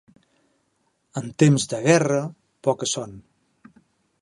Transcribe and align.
En 1.21 1.27
temps 1.43 1.67
de 1.73 1.81
guerra, 1.89 2.23
poca 2.69 2.91
son. 2.95 3.17